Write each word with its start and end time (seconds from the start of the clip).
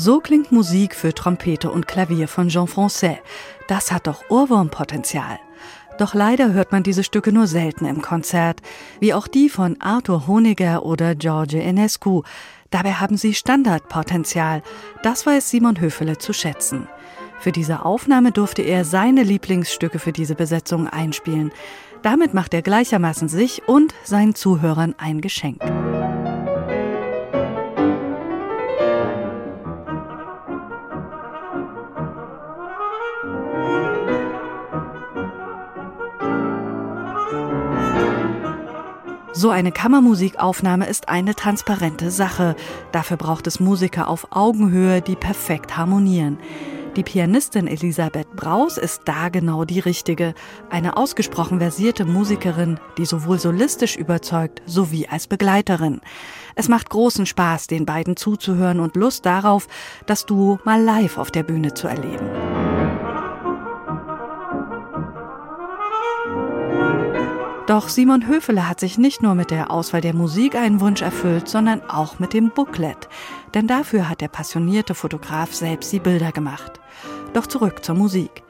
So 0.00 0.20
klingt 0.20 0.52
Musik 0.52 0.94
für 0.94 1.12
Trompete 1.12 1.72
und 1.72 1.88
Klavier 1.88 2.28
von 2.28 2.50
Jean 2.50 2.68
Francais. 2.68 3.18
Das 3.66 3.90
hat 3.90 4.06
doch 4.06 4.22
Ohrwurmpotenzial. 4.30 5.40
Doch 5.98 6.14
leider 6.14 6.52
hört 6.52 6.70
man 6.70 6.84
diese 6.84 7.02
Stücke 7.02 7.32
nur 7.32 7.48
selten 7.48 7.84
im 7.84 8.00
Konzert, 8.00 8.60
wie 9.00 9.12
auch 9.12 9.26
die 9.26 9.48
von 9.48 9.76
Arthur 9.80 10.28
Honegger 10.28 10.84
oder 10.84 11.16
George 11.16 11.60
Enescu. 11.60 12.22
Dabei 12.70 12.92
haben 12.92 13.16
sie 13.16 13.34
Standardpotenzial. 13.34 14.62
Das 15.02 15.26
weiß 15.26 15.50
Simon 15.50 15.80
Höfele 15.80 16.16
zu 16.16 16.32
schätzen. 16.32 16.86
Für 17.40 17.50
diese 17.50 17.84
Aufnahme 17.84 18.30
durfte 18.30 18.62
er 18.62 18.84
seine 18.84 19.24
Lieblingsstücke 19.24 19.98
für 19.98 20.12
diese 20.12 20.36
Besetzung 20.36 20.86
einspielen. 20.86 21.50
Damit 22.02 22.34
macht 22.34 22.54
er 22.54 22.62
gleichermaßen 22.62 23.28
sich 23.28 23.66
und 23.66 23.92
seinen 24.04 24.36
Zuhörern 24.36 24.94
ein 24.96 25.20
Geschenk. 25.20 25.60
So 39.38 39.50
eine 39.50 39.70
Kammermusikaufnahme 39.70 40.88
ist 40.88 41.08
eine 41.08 41.36
transparente 41.36 42.10
Sache. 42.10 42.56
Dafür 42.90 43.16
braucht 43.16 43.46
es 43.46 43.60
Musiker 43.60 44.08
auf 44.08 44.26
Augenhöhe, 44.32 45.00
die 45.00 45.14
perfekt 45.14 45.76
harmonieren. 45.76 46.40
Die 46.96 47.04
Pianistin 47.04 47.68
Elisabeth 47.68 48.34
Braus 48.34 48.78
ist 48.78 49.02
da 49.04 49.28
genau 49.28 49.64
die 49.64 49.78
richtige. 49.78 50.34
Eine 50.70 50.96
ausgesprochen 50.96 51.60
versierte 51.60 52.04
Musikerin, 52.04 52.80
die 52.96 53.04
sowohl 53.04 53.38
solistisch 53.38 53.94
überzeugt 53.94 54.60
sowie 54.66 55.06
als 55.06 55.28
Begleiterin. 55.28 56.00
Es 56.56 56.68
macht 56.68 56.90
großen 56.90 57.24
Spaß, 57.24 57.68
den 57.68 57.86
beiden 57.86 58.16
zuzuhören 58.16 58.80
und 58.80 58.96
Lust 58.96 59.24
darauf, 59.24 59.68
das 60.06 60.26
Duo 60.26 60.58
mal 60.64 60.82
live 60.82 61.16
auf 61.16 61.30
der 61.30 61.44
Bühne 61.44 61.74
zu 61.74 61.86
erleben. 61.86 62.28
Doch 67.68 67.90
Simon 67.90 68.26
Höfele 68.26 68.66
hat 68.66 68.80
sich 68.80 68.96
nicht 68.96 69.22
nur 69.22 69.34
mit 69.34 69.50
der 69.50 69.70
Auswahl 69.70 70.00
der 70.00 70.14
Musik 70.14 70.54
einen 70.54 70.80
Wunsch 70.80 71.02
erfüllt, 71.02 71.50
sondern 71.50 71.82
auch 71.82 72.18
mit 72.18 72.32
dem 72.32 72.48
Booklet. 72.48 73.10
Denn 73.52 73.66
dafür 73.66 74.08
hat 74.08 74.22
der 74.22 74.28
passionierte 74.28 74.94
Fotograf 74.94 75.52
selbst 75.52 75.92
die 75.92 75.98
Bilder 76.00 76.32
gemacht. 76.32 76.80
Doch 77.34 77.46
zurück 77.46 77.84
zur 77.84 77.94
Musik. 77.94 78.42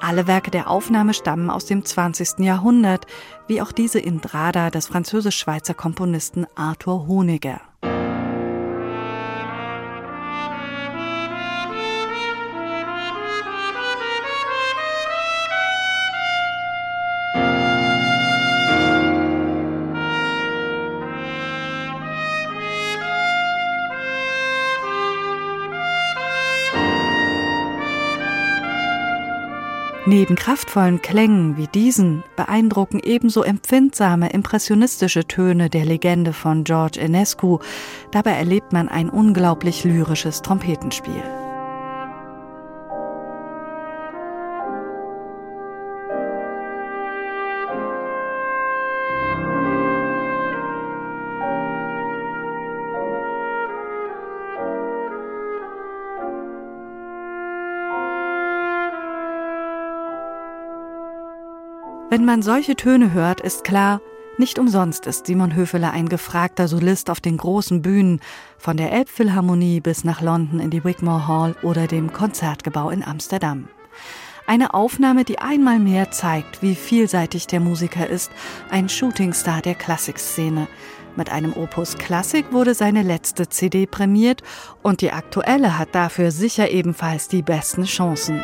Alle 0.00 0.26
Werke 0.26 0.50
der 0.50 0.68
Aufnahme 0.68 1.14
stammen 1.14 1.48
aus 1.48 1.66
dem 1.66 1.84
20. 1.84 2.40
Jahrhundert, 2.40 3.06
wie 3.46 3.62
auch 3.62 3.70
diese 3.70 4.00
Indrada 4.00 4.70
des 4.70 4.88
französisch-schweizer 4.88 5.74
Komponisten 5.74 6.48
Arthur 6.56 7.06
Honegger. 7.06 7.60
Neben 30.08 30.36
kraftvollen 30.36 31.02
Klängen 31.02 31.56
wie 31.56 31.66
diesen 31.66 32.22
beeindrucken 32.36 33.00
ebenso 33.02 33.42
empfindsame, 33.42 34.30
impressionistische 34.30 35.26
Töne 35.26 35.68
der 35.68 35.84
Legende 35.84 36.32
von 36.32 36.62
George 36.62 37.00
Enescu. 37.00 37.58
Dabei 38.12 38.32
erlebt 38.32 38.72
man 38.72 38.88
ein 38.88 39.10
unglaublich 39.10 39.82
lyrisches 39.82 40.42
Trompetenspiel. 40.42 41.45
Wenn 62.08 62.24
man 62.24 62.40
solche 62.40 62.76
Töne 62.76 63.12
hört, 63.12 63.40
ist 63.40 63.64
klar, 63.64 64.00
nicht 64.38 64.60
umsonst 64.60 65.06
ist 65.06 65.26
Simon 65.26 65.56
Höfele 65.56 65.90
ein 65.90 66.08
gefragter 66.08 66.68
Solist 66.68 67.10
auf 67.10 67.20
den 67.20 67.36
großen 67.36 67.82
Bühnen, 67.82 68.20
von 68.58 68.76
der 68.76 68.92
Elbphilharmonie 68.92 69.80
bis 69.80 70.04
nach 70.04 70.20
London 70.20 70.60
in 70.60 70.70
die 70.70 70.84
Wigmore 70.84 71.26
Hall 71.26 71.56
oder 71.62 71.88
dem 71.88 72.12
Konzertgebau 72.12 72.90
in 72.90 73.02
Amsterdam. 73.02 73.66
Eine 74.46 74.72
Aufnahme, 74.72 75.24
die 75.24 75.40
einmal 75.40 75.80
mehr 75.80 76.12
zeigt, 76.12 76.62
wie 76.62 76.76
vielseitig 76.76 77.48
der 77.48 77.58
Musiker 77.58 78.08
ist, 78.08 78.30
ein 78.70 78.88
Shootingstar 78.88 79.60
der 79.60 79.74
Klassikszene. 79.74 80.68
Mit 81.16 81.32
einem 81.32 81.54
Opus 81.54 81.98
Klassik 81.98 82.52
wurde 82.52 82.74
seine 82.74 83.02
letzte 83.02 83.48
CD 83.48 83.86
prämiert 83.86 84.44
und 84.82 85.00
die 85.00 85.10
aktuelle 85.10 85.76
hat 85.76 85.92
dafür 85.96 86.30
sicher 86.30 86.70
ebenfalls 86.70 87.26
die 87.26 87.42
besten 87.42 87.82
Chancen. 87.84 88.42